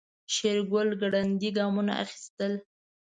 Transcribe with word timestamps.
شېرګل 0.33 0.89
ګړندي 1.01 1.49
ګامونه 1.57 1.93
اخيستل. 2.03 2.53